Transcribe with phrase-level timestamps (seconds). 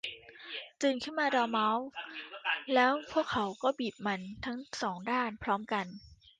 [0.81, 1.87] 'ตื่นขึ้นมาดอร์เม้าส์!'
[2.73, 5.85] แล้วพวกเขาก็บีบมันทั้งสองด้านพร้อมกัน